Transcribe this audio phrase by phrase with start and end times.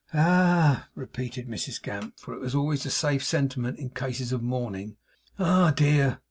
[0.15, 4.97] 'Ah!' repeated Mrs Gamp; for it was always a safe sentiment in cases of mourning.
[5.37, 6.19] 'Ah dear!